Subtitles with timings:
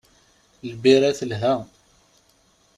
[0.71, 1.55] Lbira telha.